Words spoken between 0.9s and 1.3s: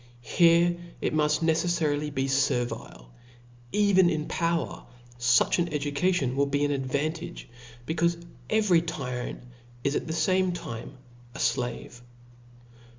it